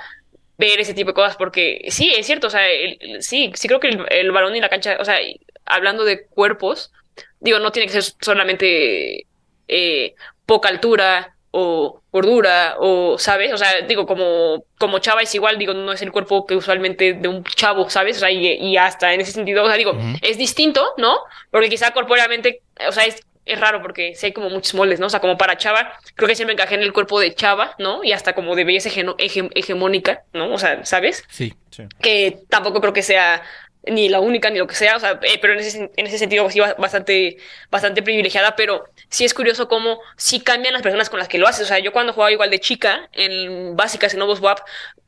[0.57, 3.67] ver ese tipo de cosas, porque sí, es cierto, o sea, el- el- sí, sí
[3.67, 5.17] creo que el, el balón y la cancha, o sea,
[5.65, 6.91] hablando de cuerpos,
[7.39, 9.25] digo, no tiene que ser solamente
[9.67, 10.13] eh,
[10.45, 13.51] poca altura o gordura o, ¿sabes?
[13.53, 17.13] O sea, digo, como, como chava es igual, digo, no es el cuerpo que usualmente
[17.13, 18.17] de un chavo, ¿sabes?
[18.17, 21.17] O sea, y, y hasta en ese sentido, o sea, digo, es distinto, ¿no?
[21.49, 25.07] Porque quizá corpóreamente, o sea, es, es raro porque sí hay como muchos moldes, ¿no?
[25.07, 28.03] O sea, como para chava, creo que siempre encajé en el cuerpo de chava, ¿no?
[28.03, 30.53] Y hasta como de belleza hege- hegemónica, ¿no?
[30.53, 31.23] O sea, ¿sabes?
[31.29, 31.53] Sí.
[31.71, 31.83] Sí.
[32.01, 33.41] que tampoco creo que sea
[33.83, 36.19] ni la única ni lo que sea, o sea, eh, pero en ese, en ese
[36.19, 37.37] sentido sí ba- bastante,
[37.71, 41.47] bastante privilegiada, pero sí es curioso cómo sí cambian las personas con las que lo
[41.47, 44.59] haces, o sea, yo cuando jugaba igual de chica en básicas en Novos WAP,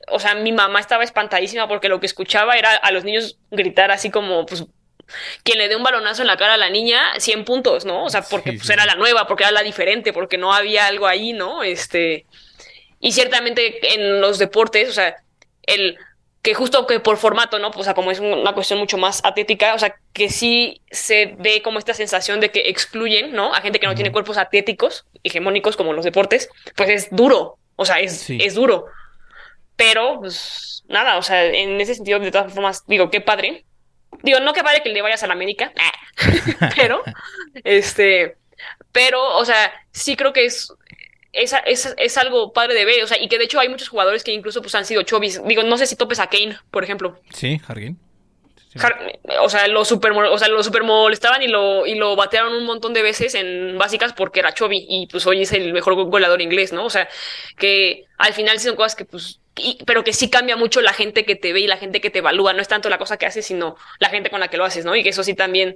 [0.07, 3.91] o sea, mi mamá estaba espantadísima porque lo que escuchaba era a los niños gritar
[3.91, 4.63] así como, pues,
[5.43, 8.03] quien le dé un balonazo en la cara a la niña, 100 puntos, ¿no?
[8.05, 8.73] O sea, porque Sí, pues sí.
[8.73, 11.63] era la nueva, porque era la diferente, porque no había algo ahí, ¿no?
[11.63, 12.25] Este,
[12.99, 15.15] y ciertamente en los deportes, o sea,
[15.63, 15.97] el
[16.41, 17.69] que justo que por formato, ¿no?
[17.73, 21.61] O sea, como es una cuestión mucho más atlética, o sea, que sí se ve
[21.61, 23.53] como esta sensación de que excluyen, ¿no?
[23.53, 27.85] A gente que no tiene cuerpos atléticos, hegemónicos como los deportes, pues es duro, o
[27.85, 28.39] sea, es, Sí.
[28.41, 28.87] es duro.
[29.77, 33.65] Pero, pues, nada, o sea, en ese sentido, de todas formas, digo, qué padre.
[34.23, 35.71] Digo, no que padre que le vayas a la América,
[36.75, 37.03] pero,
[37.63, 38.37] este,
[38.91, 40.73] pero, o sea, sí creo que es,
[41.33, 43.89] es, es, es algo padre de ver, o sea, y que de hecho hay muchos
[43.89, 45.41] jugadores que incluso pues han sido chovis.
[45.45, 47.19] Digo, no sé si topes a Kane, por ejemplo.
[47.33, 47.99] Sí, Hargin.
[48.75, 48.79] Sí.
[49.39, 52.65] O sea, lo super, o sea, lo super molestaban y lo, y lo batearon un
[52.65, 56.05] montón de veces en básicas porque era Chovy y pues hoy es el mejor go-
[56.05, 56.85] goleador inglés, ¿no?
[56.85, 57.07] O sea,
[57.57, 60.93] que al final sí son cosas que pues, y- pero que sí cambia mucho la
[60.93, 63.17] gente que te ve y la gente que te evalúa, no es tanto la cosa
[63.17, 64.95] que haces, sino la gente con la que lo haces, ¿no?
[64.95, 65.75] Y que eso sí también,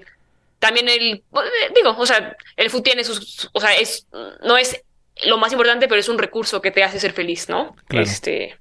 [0.59, 4.07] también el, eh, digo, o sea, el fútbol tiene sus, o sea, es,
[4.43, 4.83] no es
[5.25, 7.75] lo más importante, pero es un recurso que te hace ser feliz, ¿no?
[7.87, 8.05] Claro.
[8.05, 8.57] Este,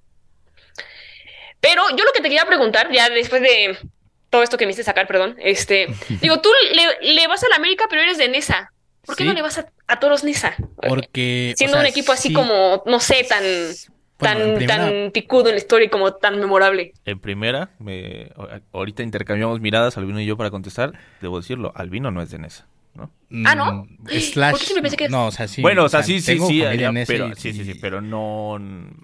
[1.61, 3.79] pero yo lo que te quería preguntar, ya después de
[4.31, 5.87] todo esto que me hiciste sacar, perdón, este,
[6.21, 8.73] digo, tú le, le vas a la América, pero eres de Nesa.
[9.05, 9.29] ¿Por qué Sí.
[9.29, 10.57] no le vas a, a Toros Nesa?
[10.89, 11.53] Porque.
[11.55, 12.35] o Siendo sea, un equipo así sí.
[12.35, 13.43] como, no sé, tan,
[14.19, 16.93] Bueno, tan, primera- tan picudo en la historia y como tan memorable.
[17.05, 18.33] En primera, me-
[18.73, 20.93] ahorita intercambiamos miradas, Albino y yo, para contestar.
[21.21, 23.11] Debo decirlo, Albino no es de Nesa, ¿no?
[23.45, 23.85] Ah, ¿no?
[23.85, 24.53] Mm, Slash.
[24.53, 25.61] ¿Por qué pensé que- No, o sea, sí.
[25.63, 26.63] bueno, o sea, sí, sí, tengo sí,
[27.07, 28.59] pero, y- sí, sí, sí, pero no...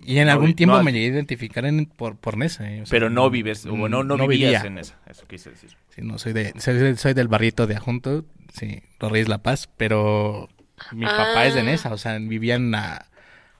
[0.04, 2.70] Y en no algún tiempo no- me llegué a identificar en, por, por Nesa.
[2.70, 4.66] eh, o sea, Pero no vives, o no, no, vivías vivía.
[4.66, 5.70] en esa, eso quise decir.
[5.94, 9.68] Sí, no, soy, de, soy, soy del barrito de Ajunto, sí, Los Reyes La Paz,
[9.76, 10.48] pero
[10.92, 11.64] mi papá es de Ah.
[11.64, 13.06] Nesa, o sea, vivían a,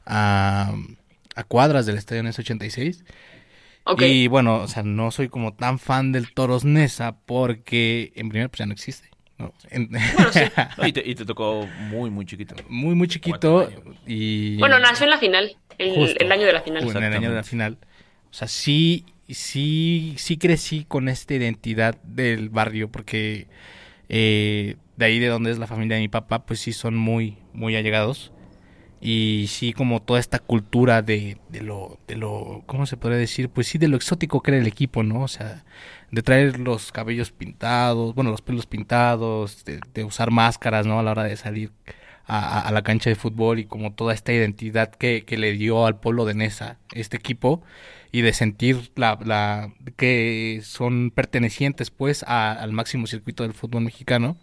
[0.06, 0.74] a,
[1.34, 3.04] a cuadras del estadio Nesa 86.
[3.84, 4.02] Ok.
[4.02, 8.48] Y bueno, o sea, no soy como tan fan del Toros Nesa porque en primer
[8.48, 9.08] pues ya no existe.
[9.42, 9.52] ¿No?
[9.70, 9.90] En-
[10.78, 12.54] No, y, te, y te tocó muy, muy chiquito.
[12.68, 13.70] muy, muy chiquito
[14.06, 14.56] y...
[14.56, 16.82] Bueno, nació en la final, el, año de la final.
[16.82, 17.78] en el año de la final.
[18.30, 23.46] O sea, sí, sí, sí crecí con esta identidad del barrio, porque
[24.08, 27.36] eh, de ahí de donde es la familia de mi papá, pues sí son muy,
[27.52, 28.32] muy allegados.
[29.00, 33.48] Y sí, como toda esta cultura de, de lo, de lo, ¿cómo se podría decir?
[33.48, 35.22] Pues sí, de lo exótico que era el equipo, ¿no?
[35.22, 35.64] O sea,
[36.12, 41.00] de traer los cabellos pintados, bueno, los pelos pintados, de, de usar máscaras, ¿no?
[41.00, 41.72] A la hora de salir
[42.26, 45.86] a, a, la cancha de fútbol y como toda esta identidad que, que le dio
[45.86, 47.62] al pueblo de Nesa este equipo
[48.12, 54.36] y de sentir la, la que son pertenecientes pues al máximo circuito del fútbol mexicano,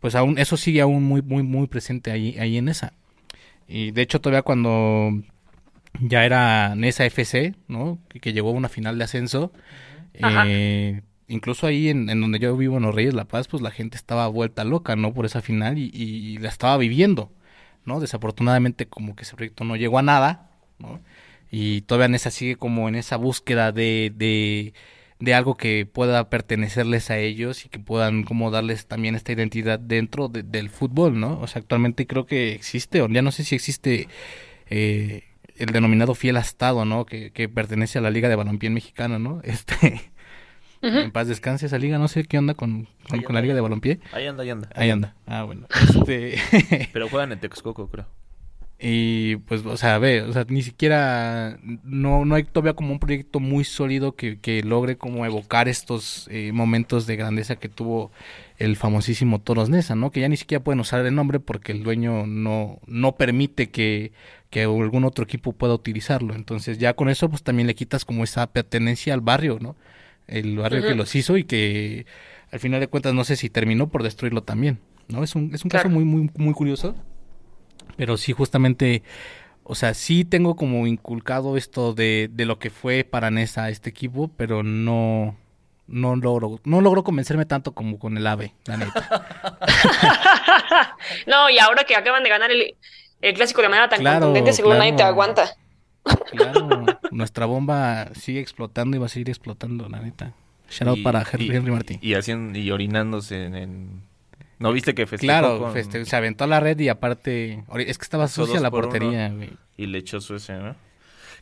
[0.00, 2.92] pues aún eso sigue aún muy muy muy presente ahí ahí en esa.
[3.68, 5.12] Y de hecho todavía cuando
[6.00, 7.98] ya era Nesa FC, ¿no?
[8.10, 9.52] Que, que llegó a una final de ascenso,
[10.22, 13.70] eh, incluso ahí en, en, donde yo vivo en Los Reyes La Paz, pues la
[13.70, 15.12] gente estaba vuelta loca, ¿no?
[15.12, 17.32] Por esa final y, y, la estaba viviendo,
[17.84, 18.00] ¿no?
[18.00, 21.00] Desafortunadamente como que ese proyecto no llegó a nada, ¿no?
[21.50, 24.74] Y todavía Nesa sigue como en esa búsqueda de, de,
[25.20, 29.78] de algo que pueda pertenecerles a ellos y que puedan como darles también esta identidad
[29.78, 31.40] dentro de, del fútbol, ¿no?
[31.40, 34.08] O sea, actualmente creo que existe, o ya no sé si existe
[34.68, 35.22] eh,
[35.58, 37.06] el denominado fiel astado, ¿no?
[37.06, 39.40] Que, que pertenece a la Liga de Balompié Mexicana, ¿no?
[39.44, 40.00] Este...
[40.82, 41.04] Uh -huh.
[41.04, 43.62] En paz descanse esa liga, no sé qué onda con, con, con la liga de
[43.62, 43.98] balompié.
[44.12, 44.68] Ahí anda, ahí anda.
[44.74, 45.14] Ahí anda.
[45.26, 45.66] Ah, bueno.
[45.94, 46.36] Este...
[46.92, 48.06] Pero juegan en Texcoco, creo.
[48.78, 52.98] Y pues, o sea, ve, o sea, ni siquiera, no, no hay todavía como un
[52.98, 58.10] proyecto muy sólido que, que logre como evocar estos eh, momentos de grandeza que tuvo
[58.58, 60.10] el famosísimo Toros Nesa, ¿no?
[60.10, 64.12] Que ya ni siquiera pueden usar el nombre porque el dueño no, no permite que,
[64.50, 66.34] que algún otro equipo pueda utilizarlo.
[66.34, 69.74] Entonces ya con eso pues también le quitas como esa pertenencia al barrio, ¿no?
[70.26, 70.88] El barrio uh -huh.
[70.88, 72.04] que los hizo y que
[72.50, 75.24] al final de cuentas no sé si terminó por destruirlo también, ¿no?
[75.24, 75.88] Es un, es un claro.
[75.88, 76.94] caso muy, muy, muy curioso.
[77.96, 79.02] Pero sí, justamente,
[79.64, 83.90] o sea, sí tengo como inculcado esto de, de lo que fue para Nesa este
[83.90, 85.36] equipo, pero no,
[85.86, 89.66] no logro, no logro convencerme tanto como con el AVE, la neta.
[91.26, 92.76] no, y ahora que acaban de ganar el,
[93.22, 95.56] el clásico de manera tan claro, contundente, seguro claro, nadie te aguanta.
[96.32, 100.32] Claro, nuestra bomba sigue explotando y va a seguir explotando, la neta.
[100.68, 101.98] Shout out para Henry, y, Henry Martín.
[102.02, 104.02] Y, haciendo, y orinándose en, en
[104.58, 105.72] ¿No viste que festejó Claro, con...
[105.72, 107.64] feste se aventó a la red y aparte...
[107.76, 109.50] Es que estaba sucia la portería, güey.
[109.76, 110.74] Y le echó su ese, ¿no?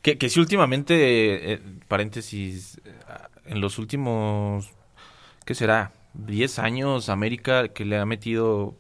[0.03, 2.81] Que, que sí, últimamente, eh, paréntesis,
[3.47, 4.71] en los últimos,
[5.45, 5.93] ¿qué será?
[6.15, 8.77] 10 años, América que le ha metido,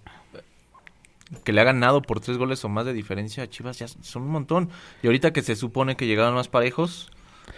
[1.44, 4.22] que le ha ganado por tres goles o más de diferencia a Chivas, ya son
[4.22, 4.70] un montón.
[5.02, 7.10] Y ahorita que se supone que llegaron más parejos,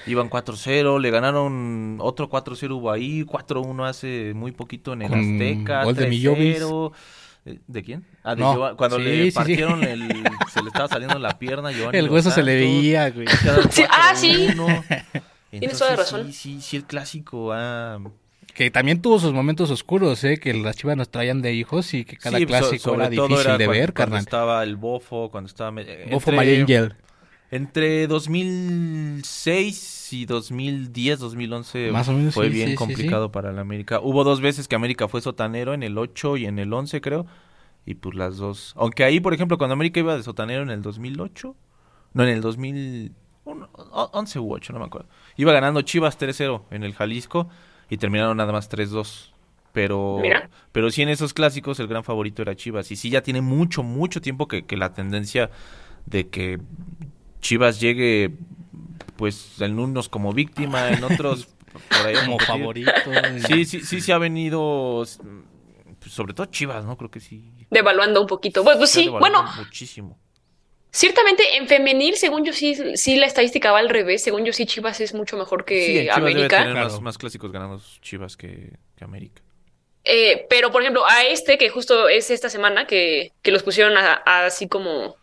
[0.06, 5.20] Iban 4-0, le ganaron otro 4-0 hubo ahí, 4-1 hace muy poquito en el Con
[5.20, 6.62] Azteca, gol de Millovis.
[7.48, 7.58] ¿Eh?
[7.68, 8.04] ¿De quién?
[8.24, 9.34] Ah, de No, Cuando sí, le sí, sí.
[9.36, 10.08] partieron el...
[10.52, 13.26] se le estaba saliendo la pierna Giovanni El hueso se le Santos, veía, güey.
[13.90, 14.48] ah, sí.
[14.48, 15.22] 4-1.
[15.50, 16.26] Tienes toda la razón.
[16.26, 17.98] Sí, sí, sí, el clásico ah,
[18.52, 20.38] Que también tuvo sus momentos oscuros, ¿eh?
[20.38, 23.08] Que las chivas nos traían de hijos y que cada sí, so- clásico sobre era
[23.10, 24.18] difícil era de cuando- ver, cuando carnal.
[24.20, 25.80] estaba el Bofo, cuando estaba...
[25.80, 26.94] eh, Bofo entre- My Angel.
[27.50, 33.50] Entre 2006 y 2010, 2011 Más o menos, fue sí, bien sí, sí, complicado para
[33.50, 34.00] el América.
[34.00, 37.26] Hubo dos veces que América fue sotanero, en el 8 y en el 11 creo,
[37.84, 38.74] y pues las dos.
[38.76, 41.54] Aunque ahí, por ejemplo, cuando América iba de sotanero en el 2008,
[42.14, 45.08] no, en el 2011 u 8, no me acuerdo.
[45.36, 47.48] Iba ganando Chivas 3-0 en el Jalisco
[47.88, 49.32] y terminaron nada más 3-2.
[49.72, 50.48] Pero, Mira.
[50.72, 52.90] pero sí en esos clásicos el gran favorito era Chivas.
[52.90, 55.50] Y sí ya tiene mucho, mucho tiempo que, que la tendencia
[56.06, 56.58] de que
[57.46, 58.32] Chivas llegue,
[59.16, 62.46] pues en unos como víctima, en otros por ahí Como competir.
[62.46, 62.92] favorito.
[63.46, 65.04] Sí, sí, sí se ha venido,
[66.00, 66.96] pues, sobre todo Chivas, ¿no?
[66.96, 67.52] Creo que sí.
[67.70, 68.64] Devaluando un poquito.
[68.64, 70.18] Pues, pues sí, bueno, Muchísimo.
[70.90, 74.24] ciertamente en femenil, según yo sí, sí la estadística va al revés.
[74.24, 76.58] Según yo sí, Chivas es mucho mejor que sí, en Chivas debe América.
[76.64, 79.40] tener más, más clásicos ganados Chivas que, que América.
[80.02, 83.96] Eh, pero, por ejemplo, a este, que justo es esta semana, que, que los pusieron
[83.96, 85.16] a- a- así como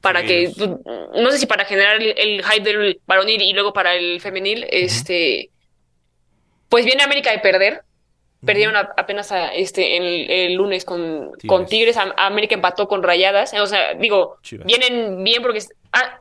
[0.00, 0.80] para que, Seguidos.
[1.14, 4.66] no sé si para generar el, el hype del varonil y luego para el femenil,
[4.70, 5.50] este,
[6.68, 7.82] pues viene América de perder.
[8.44, 11.48] Perdieron a- apenas a, este, el, el lunes con Tigres.
[11.48, 11.96] con Tigres.
[11.98, 13.52] Am- América empató con Rayadas.
[13.52, 14.66] O sea, digo, Chivas.
[14.66, 15.62] vienen bien porque...
[15.92, 16.20] Ah,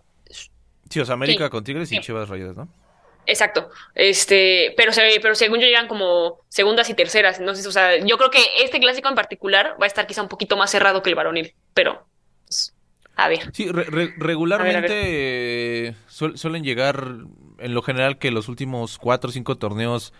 [0.90, 1.50] Sí, o sea, América Sí.
[1.52, 2.02] con Tigres y Sí.
[2.02, 2.68] Chivas Rayadas, ¿no?
[3.28, 7.96] Exacto, este, pero, se- pero según yo llegan como segundas y terceras, entonces, o sea,
[8.04, 11.04] yo creo que este clásico en particular va a estar quizá un poquito más cerrado
[11.04, 12.06] que el varonil, pero,
[12.48, 12.74] pues,
[13.24, 13.50] a ver.
[13.54, 14.88] Sí, re- re- regularmente
[15.88, 17.18] eh, suel- suelen llegar,
[17.60, 20.14] en lo general, que los últimos cuatro o cinco torneos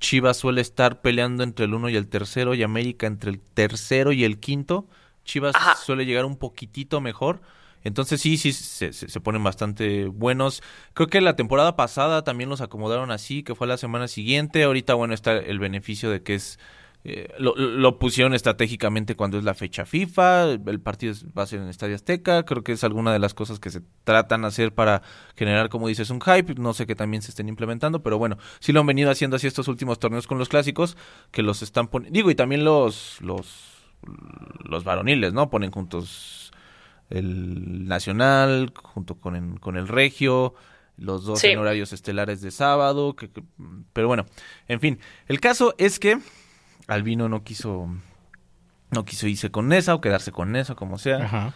[0.00, 4.12] Chivas suele estar peleando entre el uno y el tercero y América entre el tercero
[4.12, 4.86] y el quinto.
[5.24, 5.76] Chivas Ajá.
[5.76, 7.40] suele llegar un poquitito mejor.
[7.84, 10.62] Entonces sí, sí, se, se, se ponen bastante buenos.
[10.94, 14.62] Creo que la temporada pasada también los acomodaron así, que fue la semana siguiente.
[14.64, 16.58] Ahorita, bueno, está el beneficio de que es...
[17.06, 21.46] eh, lo, lo pusieron estratégicamente cuando es la fecha FIFA, el partido es- va a
[21.46, 24.48] ser en Estadio Azteca, creo que es alguna de las cosas que se tratan de
[24.48, 25.02] hacer para
[25.36, 28.72] generar, como dices, un hype, no sé que también se estén implementando, pero bueno, sí
[28.72, 30.96] lo han venido haciendo así estos últimos torneos con los clásicos,
[31.30, 33.84] que los están poniendo, digo, y también los, los,
[34.64, 35.50] los varoniles, ¿no?
[35.50, 36.52] Ponen juntos
[37.10, 40.54] el Nacional, junto con el, con el Regio,
[40.96, 41.48] los dos Sí.
[41.48, 43.42] en horarios estelares de sábado, que, que-
[43.92, 44.24] pero bueno,
[44.68, 46.18] en fin, el caso es que
[46.86, 47.88] Albino no quiso
[48.90, 51.54] no quiso irse con Nesa o quedarse con Nesa, como sea, Ajá.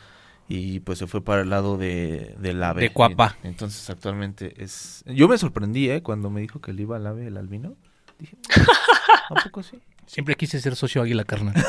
[0.48, 2.82] y pues se fue para el lado de, del AVE.
[2.82, 3.36] De Cuapa.
[3.44, 5.04] Entonces actualmente es...
[5.06, 6.02] Yo me sorprendí, ¿eh?
[6.02, 7.76] Cuando me dijo que le iba al AVE el Albino.
[8.18, 8.36] Dije,
[9.30, 9.80] ¿a poco sí?
[10.06, 11.54] Siempre quise ser socio Águila Carnal.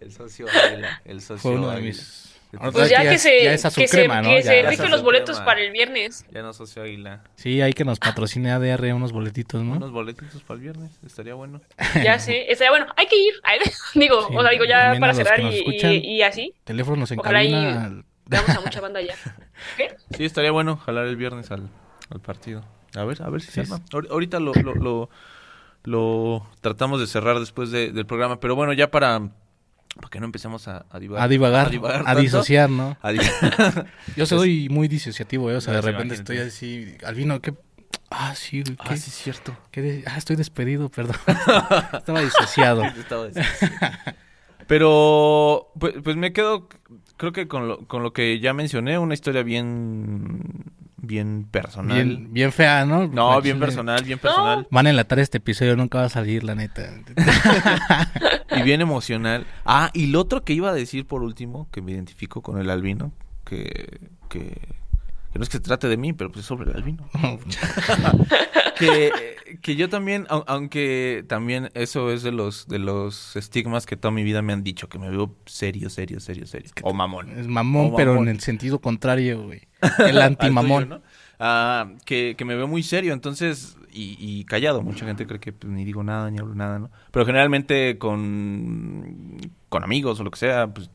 [0.00, 2.31] El socio Águila, el socio Fue uno de mis...
[2.72, 4.28] Pues Ya ya que es- se, ya es se, crema, ¿no?
[4.28, 5.44] que Ya- se rifen los boletos crema.
[5.46, 6.26] para el viernes.
[6.30, 7.22] Ya no socio Águila.
[7.34, 9.72] Sí, hay que nos patrocine ADR unos boletitos, ¿no?
[9.72, 11.60] Unos boletitos para el viernes, estaría bueno.
[12.04, 13.34] Ya sé, estaría bueno, hay que ir.
[13.94, 15.92] Digo, Sí, o sea, digo, ya para cerrar y, escuchan.
[15.92, 17.84] y, y así, Teléfonos en Ojalá y- cabina.
[17.86, 19.14] al- veamos a mucha banda ya.
[19.78, 19.94] ¿Qué?
[20.16, 21.68] Sí, estaría bueno jalar el viernes al,
[22.10, 22.64] al partido.
[22.94, 23.72] A ver, a ver si se Sí.
[23.72, 23.82] arma.
[23.92, 25.10] Ahor- Ahorita lo, lo, lo,
[25.84, 29.30] lo tratamos de cerrar después de- del programa, pero bueno, ya para,
[29.96, 31.24] para que no empecemos a, a divagar.
[31.24, 31.66] A divagar,
[32.02, 32.20] a, tanto.
[32.20, 32.96] disociar, ¿no?
[33.02, 33.12] A
[34.16, 35.56] Yo soy muy disociativo, ¿eh?
[35.56, 37.54] o sea, No, de repente estoy así, Albino, ¿qué?
[38.10, 38.74] Ah, sí, ¿qué?
[38.78, 39.56] Ah, sí, es cierto.
[39.70, 41.16] ¿Qué de- Ah, estoy despedido, perdón.
[41.92, 42.84] Estaba disociado.
[42.84, 43.40] Estaba sí.
[44.66, 46.68] Pero, pues, pues me quedo,
[47.16, 50.40] creo que con lo, con lo que ya mencioné, una historia bien,
[51.02, 52.06] bien personal.
[52.06, 53.06] Bien, bien fea, ¿no?
[53.08, 54.66] No, bien personal, bien personal.
[54.70, 56.88] Van a enlatar este episodio, nunca va a salir, la neta.
[58.56, 59.46] Y bien emocional.
[59.64, 62.68] Ah, y lo otro que iba a decir por último, que me identifico con el
[62.68, 63.10] albino,
[63.46, 64.40] que, que,
[65.32, 67.08] que no es que se trate de mí, pero pues es sobre el albino.
[68.78, 69.10] que,
[69.62, 74.12] que yo también, au- aunque también eso es de los, de los estigmas que toda
[74.12, 76.70] mi vida me han dicho, que me veo serio, serio, serio, serio.
[76.82, 77.30] O mamón.
[77.38, 79.62] Es mamón, O pero en el sentido contrario, güey.
[80.06, 80.88] El antimamón.
[80.88, 81.02] ¿no?
[81.38, 84.82] Ah, que, que me veo muy serio, entonces, y, y callado.
[84.82, 86.90] Mucha gente cree que pues, ni digo nada, ni hablo nada, ¿no?
[87.10, 90.90] Pero generalmente con, con amigos o lo que sea, pues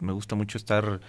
[0.00, 1.00] me gusta mucho estar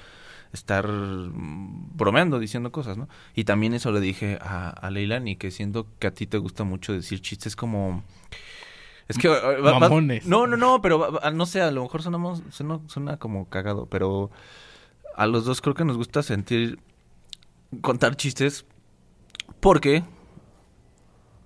[0.53, 3.09] estar bromeando, diciendo cosas, ¿no?
[3.33, 6.63] Y también eso le dije a, a Leilani, que siento que a ti te gusta
[6.63, 8.03] mucho decir chistes como...
[9.07, 9.27] Es que...
[9.29, 9.89] eh, va-
[10.27, 13.87] no, no, no, pero va- no sé, a lo mejor sonamos, suena, suena como cagado,
[13.87, 14.29] pero
[15.15, 16.79] a los dos creo que nos gusta sentir
[17.81, 18.65] contar chistes
[19.59, 20.03] porque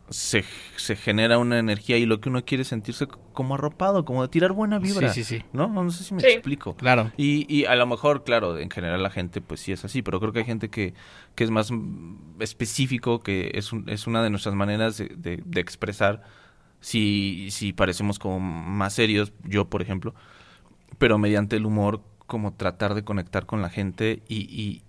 [0.09, 0.45] se,
[0.77, 4.29] se genera una energía y lo que uno quiere es sentirse como arropado, como de
[4.29, 5.11] tirar buena vibra.
[5.11, 5.45] Sí, sí, sí.
[5.51, 5.67] ¿No?
[5.67, 6.27] No sé si me Sí.
[6.27, 6.75] explico.
[6.77, 7.11] Claro.
[7.17, 10.19] Y, y a lo mejor, claro, en general la gente pues sí es así, pero
[10.21, 10.93] creo que hay gente que,
[11.35, 11.71] que es más
[12.39, 16.23] específico, que es, un- es una de nuestras maneras de, de- de expresar
[16.79, 20.15] si, si parecemos como más serios, yo por ejemplo,
[20.99, 24.83] pero mediante el humor como tratar de conectar con la gente y, y,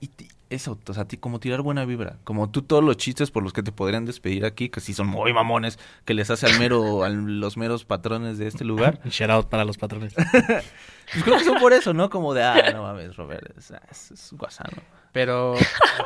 [0.00, 3.30] y ti- eso, o sea, ti- como tirar buena vibra, como tú todos los chistes
[3.30, 6.46] por los que te podrían despedir aquí, que sí son muy mamones, que les hace
[6.46, 10.12] al mero, a los meros patrones de este lugar, Un shout out para los patrones.
[11.12, 12.10] pues creo que son por eso, ¿no?
[12.10, 14.82] Como de, ah, no mames, Robert, es, es, es guasano.
[15.12, 15.54] Pero,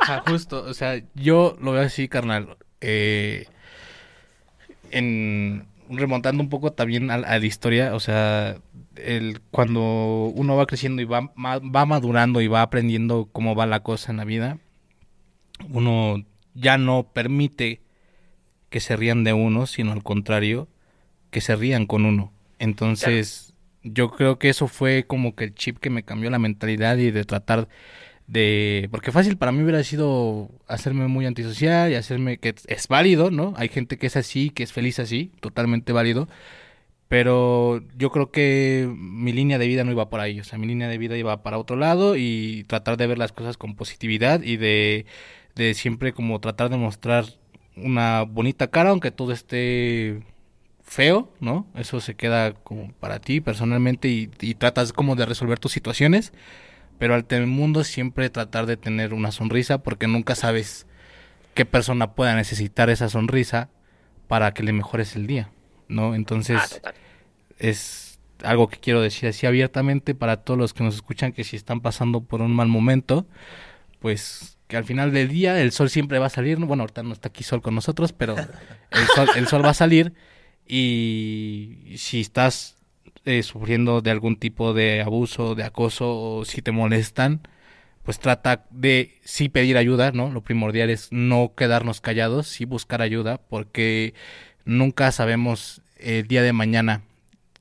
[0.01, 2.57] ajá, justo, o sea, yo lo veo así, carnal.
[2.81, 3.47] Eh,
[4.91, 8.57] en remontando un poco también a, a la historia, o sea,
[8.95, 9.81] el, cuando
[10.35, 14.11] uno va creciendo y va, ma- va madurando y va aprendiendo cómo va la cosa
[14.11, 14.59] en la vida,
[15.69, 17.81] uno ya no permite
[18.69, 20.67] que se rían de uno, sino al contrario,
[21.31, 22.33] que se rían con uno.
[22.59, 26.97] Entonces, yo creo que eso fue como que el chip que me cambió la mentalidad
[26.97, 27.69] y de tratar
[28.27, 33.31] de porque fácil para mí hubiera sido hacerme muy antisocial y hacerme que es válido,
[33.31, 33.53] ¿no?
[33.57, 36.27] Hay gente que es así, que es feliz así, totalmente válido.
[37.07, 40.65] Pero yo creo que mi línea de vida no iba por ahí, o sea, mi
[40.67, 44.41] línea de vida iba para otro lado y tratar de ver las cosas con positividad
[44.41, 45.05] y de,
[45.55, 47.25] de siempre como tratar de mostrar
[47.77, 50.23] una bonita cara, aunque todo esté
[50.83, 51.67] feo, ¿no?
[51.75, 56.33] Eso se queda como para ti personalmente y, y tratas como de resolver tus situaciones
[56.97, 60.87] pero al el mundo siempre tratar de tener una sonrisa porque nunca sabes
[61.53, 63.69] qué persona pueda necesitar esa sonrisa
[64.27, 65.49] para que le mejores el día,
[65.87, 66.15] ¿no?
[66.15, 66.93] Entonces Ah,
[67.59, 71.55] es algo que quiero decir así abiertamente para todos los que nos escuchan que si
[71.55, 73.25] están pasando por un mal momento,
[73.99, 76.65] pues que al final del día el sol siempre va a salir, ¿no?
[76.65, 79.75] bueno, ahorita no está aquí sol con nosotros, pero el sol, el sol va a
[79.75, 80.13] salir
[80.67, 82.74] y si estás
[83.25, 87.41] eh, sufriendo de algún tipo de abuso, de acoso o si te molestan,
[88.03, 90.31] pues trata de sí pedir ayuda, ¿no?
[90.31, 94.13] Lo primordial es no quedarnos callados, sí buscar ayuda, porque
[94.63, 97.01] nunca sabemos el día de mañana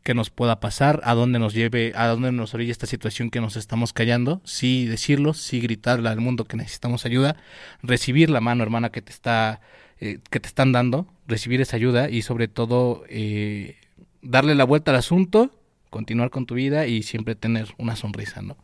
[0.04, 3.40] qué nos pueda pasar, a dónde nos lleve, a dónde nos orilla esta situación que
[3.40, 7.36] nos estamos callando, sí decirlo, sí gritarle al mundo que necesitamos ayuda,
[7.82, 9.62] recibir la mano hermana que te está,
[10.00, 13.76] eh, que te están dando, recibir esa ayuda y sobre todo eh,
[14.24, 15.50] darle la vuelta al asunto,
[15.90, 18.56] continuar con tu vida y siempre tener una sonrisa, ¿no?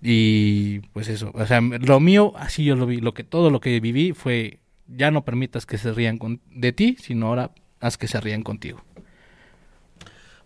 [0.00, 3.60] Y pues eso, o sea, lo mío, así yo lo vi, lo que todo lo
[3.60, 7.50] que viví fue, ya no permitas que se rían con, de ti, sino ahora
[7.80, 8.82] haz que se rían contigo.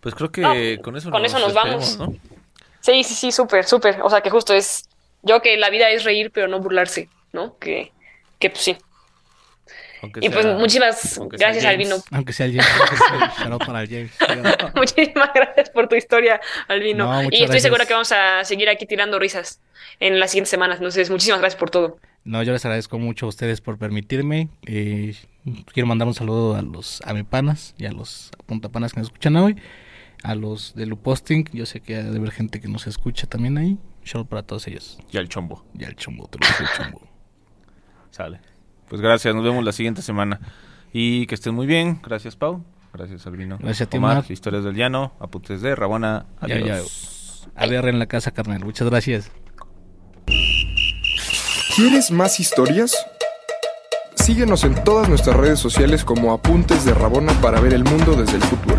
[0.01, 1.97] Pues creo que No, con eso con nos, eso nos vamos.
[1.97, 2.13] ¿no?
[2.81, 4.01] Sí, sí, sí, súper, súper.
[4.01, 4.87] O sea, que justo es.
[5.23, 7.57] Yo que la vida es reír, pero no burlarse, ¿no?
[7.57, 7.91] Que,
[8.39, 8.77] que pues sí.
[10.01, 11.65] Aunque Y pues muchísimas gracias.
[11.65, 11.97] Albino.
[12.11, 12.71] Aunque sea el James,
[13.39, 14.11] shout out para el James.
[14.75, 17.05] Muchísimas gracias por tu historia, Albino.
[17.05, 17.63] No, y estoy gracias.
[17.63, 19.61] segura que vamos a seguir aquí tirando risas
[19.99, 20.77] en las siguientes semanas.
[20.77, 21.99] Entonces, muchísimas gracias por todo.
[22.23, 24.49] No, yo les agradezco mucho a ustedes por permitirme.
[24.65, 25.15] Eh,
[25.73, 29.55] quiero mandar un saludo a los amepanas y a los puntapanas que nos escuchan hoy.
[30.23, 33.57] A los de Luposting, yo sé que ha de haber gente que nos escucha también
[33.57, 33.77] ahí.
[34.03, 34.99] Shout out para todos ellos.
[35.11, 35.65] Y al chombo.
[35.77, 37.01] Y al chumbo, te lo digo, chumbo.
[38.11, 38.39] Sale.
[38.89, 40.39] Pues gracias, nos vemos la siguiente semana.
[40.93, 41.99] Y que estén muy bien.
[42.03, 42.63] Gracias, Pau.
[42.93, 43.57] Gracias, Albino.
[43.59, 44.23] Gracias a ti, Omar.
[44.29, 45.13] Historias del Llano.
[45.19, 46.25] Apuntes de Rabona.
[46.47, 47.45] Ya, Adiós.
[47.55, 47.61] ya.
[47.63, 48.63] A ver en la casa, carnal.
[48.63, 49.31] Muchas gracias.
[51.75, 52.95] ¿Quieres más historias?
[54.15, 58.37] Síguenos en todas nuestras redes sociales como Apuntes de Rabona para ver el mundo desde
[58.37, 58.77] el futuro.